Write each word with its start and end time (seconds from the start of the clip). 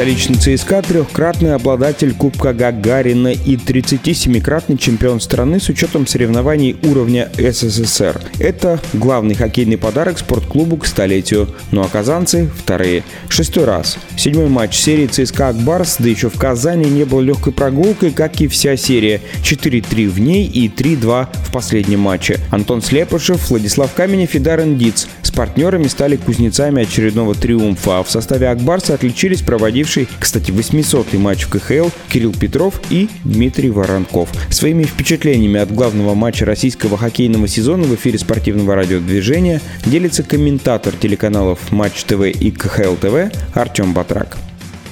Столичный 0.00 0.36
ЦСКА– 0.36 0.80
трехкратный 0.88 1.54
обладатель 1.54 2.14
Кубка 2.14 2.54
Гагарина 2.54 3.32
и 3.32 3.56
37-кратный 3.56 4.78
чемпион 4.78 5.20
страны 5.20 5.60
с 5.60 5.68
учетом 5.68 6.06
соревнований 6.06 6.74
уровня 6.84 7.30
СССР. 7.36 8.18
Это 8.38 8.80
главный 8.94 9.34
хоккейный 9.34 9.76
подарок 9.76 10.18
спортклубу 10.18 10.78
к 10.78 10.86
столетию. 10.86 11.50
Ну 11.70 11.82
а 11.82 11.88
казанцы– 11.88 12.48
вторые. 12.58 13.04
Шестой 13.28 13.66
раз. 13.66 13.98
Седьмой 14.16 14.48
матч 14.48 14.74
серии 14.74 15.06
ЦСКА 15.06 15.48
Акбарс, 15.48 15.96
да 15.98 16.08
еще 16.08 16.30
в 16.30 16.38
Казани, 16.38 16.86
не 16.86 17.04
был 17.04 17.20
легкой 17.20 17.52
прогулкой, 17.52 18.10
как 18.10 18.40
и 18.40 18.48
вся 18.48 18.78
серия. 18.78 19.20
4-3 19.42 20.08
в 20.08 20.18
ней 20.18 20.46
и 20.46 20.68
3-2 20.68 21.28
в 21.46 21.52
последнем 21.52 22.00
матче. 22.00 22.40
Антон 22.50 22.80
Слепышев, 22.80 23.50
Владислав 23.50 23.92
Каменев 23.92 24.34
и 24.34 24.38
Даррен 24.38 24.78
Диц 24.78 25.08
с 25.30 25.32
партнерами 25.32 25.86
стали 25.86 26.16
кузнецами 26.16 26.82
очередного 26.82 27.36
триумфа, 27.36 28.00
а 28.00 28.02
в 28.02 28.10
составе 28.10 28.48
Акбарса 28.48 28.94
отличились 28.94 29.42
проводивший, 29.42 30.08
кстати, 30.18 30.50
800-й 30.50 31.18
матч 31.18 31.44
в 31.44 31.50
КХЛ 31.50 31.88
Кирилл 32.08 32.32
Петров 32.32 32.80
и 32.90 33.08
Дмитрий 33.24 33.70
Воронков. 33.70 34.28
Своими 34.50 34.82
впечатлениями 34.82 35.60
от 35.60 35.72
главного 35.72 36.14
матча 36.14 36.44
российского 36.44 36.98
хоккейного 36.98 37.46
сезона 37.46 37.84
в 37.84 37.94
эфире 37.94 38.18
спортивного 38.18 38.74
радиодвижения 38.74 39.60
делится 39.86 40.24
комментатор 40.24 40.94
телеканалов 40.94 41.60
Матч 41.70 42.02
ТВ 42.04 42.22
и 42.26 42.50
КХЛ 42.50 42.96
ТВ 42.96 43.32
Артем 43.54 43.94
Батрак. 43.94 44.36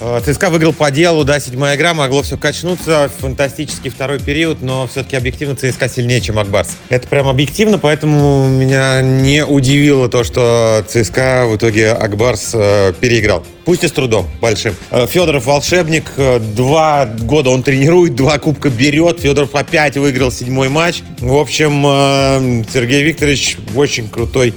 Э, 0.01 0.21
ЦСКА 0.25 0.51
выиграл 0.51 0.73
по 0.73 0.91
делу, 0.91 1.25
да, 1.25 1.41
седьмая 1.41 1.77
игра, 1.77 1.95
могло 1.95 2.23
все 2.23 2.37
качнуться, 2.37 3.11
фантастический 3.19 3.91
второй 3.91 4.21
период, 4.21 4.63
но 4.63 4.87
все-таки 4.87 5.17
объективно 5.17 5.57
ЦСКА 5.57 5.89
сильнее, 5.89 6.21
чем 6.21 6.39
Акбарс. 6.39 6.77
Это 6.89 7.09
прям 7.09 7.29
объективно, 7.29 7.79
поэтому 7.79 8.49
меня 8.49 9.01
не 9.03 9.45
удивило 9.45 10.09
то, 10.09 10.25
что 10.25 10.85
ЦСКА 10.87 11.47
в 11.49 11.57
итоге 11.57 11.93
Акбарс 11.93 12.53
э, 12.55 12.93
переиграл. 13.01 13.45
Пусть 13.69 13.85
и 13.85 13.89
с 13.89 13.93
трудом 13.93 14.27
большим. 14.41 14.75
Э, 14.91 15.07
Федоров 15.07 15.45
волшебник. 15.45 16.05
Э, 16.17 16.39
два 16.39 17.05
года 17.05 17.51
он 17.51 17.63
тренирует, 17.63 18.15
два 18.15 18.39
кубка 18.39 18.71
берет. 18.71 19.21
Федоров 19.21 19.55
опять 19.55 19.99
выиграл 19.99 20.33
седьмой 20.33 20.71
матч. 20.71 21.03
В 21.19 21.37
общем, 21.37 21.85
э, 21.87 22.65
Сергей 22.73 23.03
Викторович 23.03 23.59
очень 23.75 24.09
крутой 24.09 24.55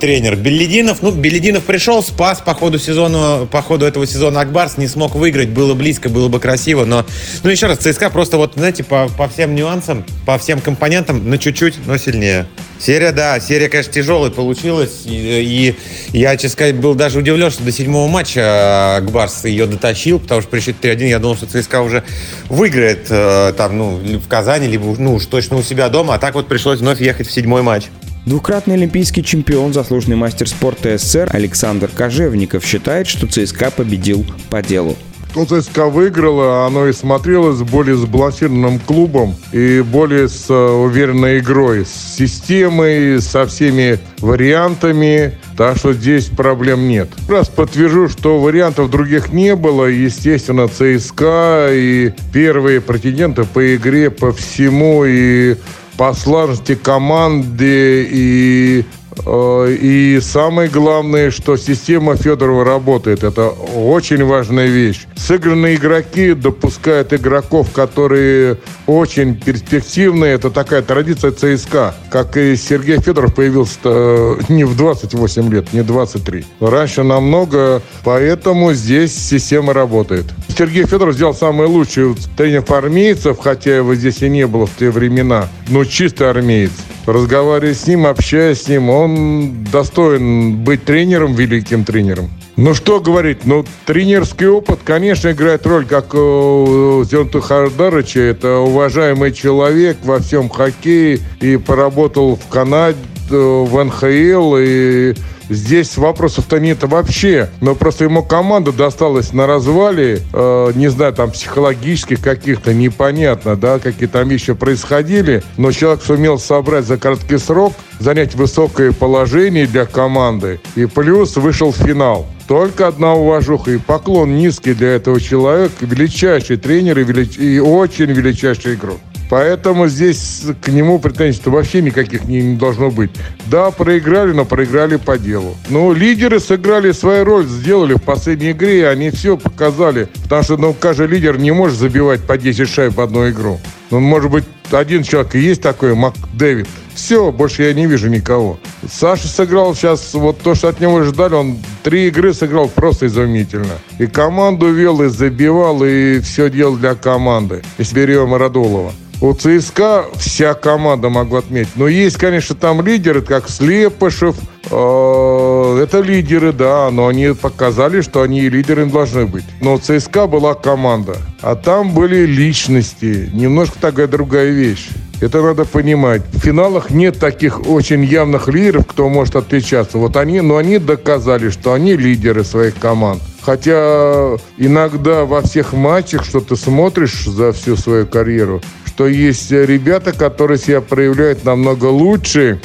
тренер. 0.00 0.34
Белединов, 0.34 1.02
ну, 1.02 1.12
Белединов 1.12 1.62
пришел, 1.62 2.02
спас 2.02 2.40
по 2.40 2.52
ходу 2.52 2.80
сезона, 2.80 3.46
по 3.46 3.62
ходу 3.62 3.86
этого 3.86 4.08
сезона 4.08 4.40
Акбарс, 4.40 4.76
не 4.78 4.88
смог 4.88 5.14
выиграть. 5.14 5.48
Было 5.48 5.74
близко, 5.74 6.08
было 6.08 6.28
бы 6.28 6.40
красиво, 6.40 6.84
но, 6.84 7.04
ну, 7.42 7.50
еще 7.50 7.66
раз, 7.66 7.78
ЦСКА 7.78 8.10
просто 8.10 8.36
вот, 8.36 8.54
знаете, 8.54 8.84
по, 8.84 9.08
по 9.08 9.28
всем 9.28 9.54
нюансам, 9.54 10.04
по 10.24 10.38
всем 10.38 10.60
компонентам, 10.60 11.28
на 11.28 11.38
чуть-чуть, 11.38 11.74
но 11.86 11.96
сильнее. 11.98 12.46
Серия, 12.78 13.10
да, 13.10 13.40
серия, 13.40 13.68
конечно, 13.68 13.92
тяжелая 13.92 14.30
получилась. 14.30 15.02
И, 15.04 15.74
и 16.12 16.18
я, 16.18 16.36
честно 16.36 16.50
сказать, 16.50 16.76
был 16.76 16.94
даже 16.94 17.18
удивлен, 17.18 17.50
что 17.50 17.64
до 17.64 17.72
седьмого 17.72 18.08
матча 18.08 18.96
Акбарс 18.96 19.44
ее 19.44 19.66
дотащил, 19.66 20.20
потому 20.20 20.40
что 20.42 20.50
при 20.50 20.60
счете 20.60 20.76
3-1 20.80 21.08
я 21.08 21.18
думал, 21.18 21.36
что 21.36 21.46
ЦСКА 21.46 21.82
уже 21.82 22.04
выиграет 22.48 23.06
э, 23.10 23.52
там, 23.56 23.76
ну, 23.76 23.96
в 23.96 24.28
Казани, 24.28 24.68
либо, 24.68 24.94
ну, 24.98 25.14
уж 25.14 25.26
точно 25.26 25.56
у 25.56 25.62
себя 25.62 25.88
дома. 25.88 26.14
А 26.14 26.18
так 26.18 26.34
вот 26.34 26.46
пришлось 26.46 26.78
вновь 26.78 27.00
ехать 27.00 27.26
в 27.26 27.32
седьмой 27.32 27.62
матч. 27.62 27.86
Двукратный 28.28 28.74
олимпийский 28.74 29.24
чемпион, 29.24 29.72
заслуженный 29.72 30.16
мастер 30.16 30.46
спорта 30.46 30.98
СССР 30.98 31.30
Александр 31.32 31.88
Кожевников 31.88 32.62
считает, 32.62 33.06
что 33.06 33.26
ЦСКА 33.26 33.70
победил 33.70 34.26
по 34.50 34.60
делу. 34.60 34.96
Ну, 35.34 35.46
ЦСКА 35.46 35.86
выиграла, 35.86 36.66
оно 36.66 36.88
и 36.88 36.92
смотрелось 36.92 37.60
более 37.60 37.96
сбалансированным 37.96 38.80
клубом 38.80 39.34
и 39.52 39.80
более 39.80 40.28
с 40.28 40.44
э, 40.50 40.54
уверенной 40.54 41.38
игрой, 41.38 41.86
с 41.86 42.16
системой, 42.18 43.22
со 43.22 43.46
всеми 43.46 43.98
вариантами, 44.18 45.38
так 45.56 45.78
что 45.78 45.94
здесь 45.94 46.26
проблем 46.26 46.86
нет. 46.86 47.08
Раз 47.30 47.48
подтвержу, 47.48 48.08
что 48.08 48.40
вариантов 48.40 48.90
других 48.90 49.32
не 49.32 49.56
было, 49.56 49.86
естественно, 49.86 50.68
ЦСКА 50.68 51.68
и 51.72 52.12
первые 52.32 52.82
претенденты 52.82 53.44
по 53.44 53.74
игре, 53.74 54.10
по 54.10 54.32
всему 54.32 55.06
и 55.06 55.56
по 55.98 56.14
слаженности 56.14 56.76
команды 56.76 58.08
и 58.08 58.84
и 59.26 60.20
самое 60.22 60.68
главное, 60.68 61.30
что 61.30 61.56
система 61.56 62.16
Федорова 62.16 62.64
работает. 62.64 63.24
Это 63.24 63.48
очень 63.48 64.24
важная 64.24 64.66
вещь. 64.66 65.06
Сыгранные 65.16 65.76
игроки 65.76 66.34
допускают 66.34 67.12
игроков, 67.12 67.70
которые 67.72 68.58
очень 68.86 69.34
перспективные. 69.36 70.34
Это 70.34 70.50
такая 70.50 70.82
традиция 70.82 71.32
ЦСКА. 71.32 71.94
Как 72.10 72.36
и 72.36 72.56
Сергей 72.56 73.00
Федоров 73.00 73.34
появился 73.34 73.78
э, 73.84 74.36
не 74.48 74.64
в 74.64 74.76
28 74.76 75.52
лет, 75.52 75.72
не 75.72 75.82
23. 75.82 76.44
Раньше 76.60 77.02
намного, 77.02 77.82
поэтому 78.04 78.72
здесь 78.72 79.14
система 79.14 79.72
работает. 79.72 80.26
Сергей 80.56 80.84
Федоров 80.86 81.14
сделал 81.14 81.34
самое 81.34 81.68
лучшее 81.68 82.14
тренер 82.36 82.64
армейцев, 82.68 83.38
хотя 83.38 83.76
его 83.76 83.94
здесь 83.94 84.22
и 84.22 84.28
не 84.28 84.46
было 84.46 84.66
в 84.66 84.76
те 84.76 84.90
времена, 84.90 85.48
но 85.68 85.84
чистый 85.84 86.28
армеец 86.28 86.72
разговаривая 87.12 87.74
с 87.74 87.86
ним, 87.86 88.06
общаясь 88.06 88.62
с 88.62 88.68
ним, 88.68 88.90
он 88.90 89.64
достоин 89.70 90.56
быть 90.64 90.84
тренером, 90.84 91.34
великим 91.34 91.84
тренером. 91.84 92.30
Ну 92.56 92.74
что 92.74 93.00
говорить, 93.00 93.44
ну 93.44 93.64
тренерский 93.86 94.48
опыт, 94.48 94.80
конечно, 94.84 95.30
играет 95.30 95.64
роль, 95.66 95.86
как 95.86 96.12
у 96.14 97.04
Зенту 97.08 97.40
Хардарыча, 97.40 98.20
это 98.20 98.58
уважаемый 98.58 99.32
человек 99.32 99.98
во 100.02 100.18
всем 100.18 100.48
хоккее 100.48 101.20
и 101.40 101.56
поработал 101.56 102.36
в 102.36 102.48
Канаде, 102.48 102.98
в 103.30 103.84
НХЛ 103.84 104.56
и 104.58 105.14
Здесь 105.48 105.96
вопросов-то 105.96 106.60
нет 106.60 106.82
вообще. 106.82 107.48
Но 107.60 107.74
просто 107.74 108.04
ему 108.04 108.22
команда 108.22 108.72
досталась 108.72 109.32
на 109.32 109.46
развале, 109.46 110.20
э, 110.32 110.72
не 110.74 110.88
знаю, 110.88 111.12
там 111.14 111.30
психологических 111.30 112.20
каких-то, 112.20 112.74
непонятно, 112.74 113.56
да, 113.56 113.78
какие 113.78 114.08
там 114.08 114.28
еще 114.28 114.54
происходили. 114.54 115.42
Но 115.56 115.72
человек 115.72 116.02
сумел 116.04 116.38
собрать 116.38 116.84
за 116.84 116.98
короткий 116.98 117.38
срок, 117.38 117.72
занять 117.98 118.34
высокое 118.34 118.92
положение 118.92 119.66
для 119.66 119.86
команды. 119.86 120.60
И 120.76 120.86
плюс 120.86 121.36
вышел 121.36 121.72
в 121.72 121.76
финал. 121.76 122.26
Только 122.46 122.86
одна 122.86 123.14
уважуха 123.14 123.70
и 123.72 123.78
поклон 123.78 124.36
низкий 124.36 124.72
для 124.72 124.94
этого 124.94 125.20
человека. 125.20 125.74
Величайший 125.80 126.56
тренер 126.56 126.98
и, 126.98 127.04
велич... 127.04 127.36
и 127.38 127.58
очень 127.60 128.06
величайший 128.06 128.74
игрок. 128.74 128.98
Поэтому 129.28 129.88
здесь 129.88 130.42
к 130.62 130.68
нему 130.68 130.98
претензий 130.98 131.40
вообще 131.44 131.82
никаких 131.82 132.24
не, 132.24 132.40
не 132.40 132.56
должно 132.56 132.90
быть. 132.90 133.10
Да, 133.46 133.70
проиграли, 133.70 134.32
но 134.32 134.44
проиграли 134.44 134.96
по 134.96 135.18
делу. 135.18 135.56
Но 135.68 135.92
лидеры 135.92 136.40
сыграли 136.40 136.92
свою 136.92 137.24
роль, 137.24 137.44
сделали 137.44 137.94
в 137.94 138.02
последней 138.02 138.52
игре, 138.52 138.80
и 138.80 138.84
они 138.84 139.10
все 139.10 139.36
показали. 139.36 140.08
Потому 140.24 140.42
что 140.42 140.56
ну, 140.56 140.74
каждый 140.78 141.08
лидер 141.08 141.38
не 141.38 141.50
может 141.50 141.76
забивать 141.78 142.22
по 142.22 142.38
10 142.38 142.68
шайб 142.68 142.94
в 142.94 143.00
одну 143.00 143.28
игру. 143.28 143.60
Ну, 143.90 144.00
может 144.00 144.30
быть, 144.30 144.44
один 144.70 145.02
человек 145.02 145.34
и 145.34 145.40
есть 145.40 145.62
такой, 145.62 145.94
Мак 145.94 146.14
Дэвид. 146.34 146.68
Все, 146.94 147.30
больше 147.30 147.62
я 147.62 147.74
не 147.74 147.86
вижу 147.86 148.08
никого. 148.08 148.58
Саша 148.90 149.28
сыграл 149.28 149.74
сейчас, 149.74 150.14
вот 150.14 150.40
то, 150.40 150.54
что 150.54 150.68
от 150.68 150.80
него 150.80 151.04
ждали, 151.04 151.34
он 151.34 151.58
три 151.84 152.08
игры 152.08 152.34
сыграл 152.34 152.68
просто 152.68 153.06
изумительно. 153.06 153.78
И 153.98 154.06
команду 154.06 154.72
вел, 154.72 155.00
и 155.02 155.08
забивал, 155.08 155.84
и 155.84 156.18
все 156.20 156.50
делал 156.50 156.76
для 156.76 156.94
команды. 156.94 157.62
Если 157.78 157.94
берем 157.94 158.34
Радулова. 158.34 158.92
У 159.20 159.32
ЦСКА 159.32 160.06
вся 160.16 160.54
команда, 160.54 161.08
могу 161.08 161.36
отметить. 161.36 161.72
Но 161.76 161.88
есть, 161.88 162.16
конечно, 162.16 162.54
там 162.54 162.84
лидеры, 162.84 163.20
как 163.22 163.48
Слепышев. 163.48 164.36
Э, 164.70 165.80
это 165.82 166.00
лидеры, 166.00 166.52
да, 166.52 166.90
но 166.90 167.06
они 167.06 167.34
показали, 167.34 168.00
что 168.00 168.22
они 168.22 168.48
лидерами 168.48 168.90
должны 168.90 169.26
быть. 169.26 169.44
Но 169.60 169.78
ЦСКА 169.78 170.26
была 170.26 170.54
команда, 170.54 171.16
а 171.40 171.54
там 171.56 171.94
были 171.94 172.26
личности. 172.26 173.30
Немножко 173.32 173.78
такая 173.80 174.08
другая 174.08 174.50
вещь. 174.50 174.88
Это 175.20 175.42
надо 175.42 175.64
понимать. 175.64 176.22
В 176.32 176.38
финалах 176.38 176.90
нет 176.90 177.18
таких 177.18 177.66
очень 177.68 178.04
явных 178.04 178.46
лидеров, 178.46 178.86
кто 178.86 179.08
может 179.08 179.34
отличаться. 179.34 179.98
Вот 179.98 180.16
они, 180.16 180.40
но 180.40 180.58
они 180.58 180.78
доказали, 180.78 181.50
что 181.50 181.72
они 181.72 181.96
лидеры 181.96 182.44
своих 182.44 182.76
команд. 182.76 183.20
Хотя 183.42 184.36
иногда 184.58 185.24
во 185.24 185.42
всех 185.42 185.72
матчах, 185.72 186.24
что 186.24 186.40
ты 186.40 186.54
смотришь 186.54 187.24
за 187.24 187.52
всю 187.52 187.76
свою 187.76 188.06
карьеру, 188.06 188.60
что 188.86 189.08
есть 189.08 189.50
ребята, 189.50 190.12
которые 190.12 190.58
себя 190.58 190.80
проявляют 190.80 191.44
намного 191.44 191.86
лучше 191.86 192.60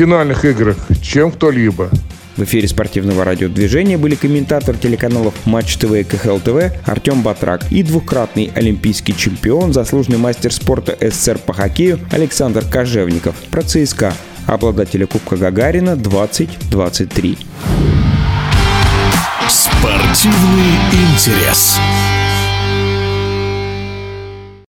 финальных 0.00 0.46
играх, 0.46 0.78
чем 1.02 1.30
кто-либо. 1.30 1.90
В 2.38 2.44
эфире 2.44 2.66
спортивного 2.66 3.22
радиодвижения 3.22 3.98
были 3.98 4.14
комментатор 4.14 4.74
телеканалов 4.74 5.34
Матч 5.44 5.76
ТВ 5.76 5.92
и 5.92 6.04
КХЛ 6.04 6.38
ТВ 6.38 6.72
Артем 6.86 7.20
Батрак 7.20 7.70
и 7.70 7.82
двукратный 7.82 8.50
олимпийский 8.54 9.14
чемпион, 9.14 9.74
заслуженный 9.74 10.16
мастер 10.16 10.54
спорта 10.54 10.96
СССР 10.98 11.36
по 11.36 11.52
хоккею 11.52 12.00
Александр 12.12 12.64
Кожевников. 12.64 13.34
Про 13.50 13.60
ЦСКА, 13.60 14.14
обладателя 14.46 15.06
Кубка 15.06 15.36
Гагарина 15.36 15.96
2023. 15.96 17.36
Спортивный 19.50 20.76
интерес. 20.92 21.78